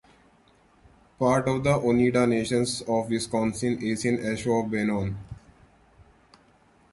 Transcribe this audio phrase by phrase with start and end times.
[1.19, 5.15] Part of the Oneida Nation of Wisconsin is in Ashwaubenon.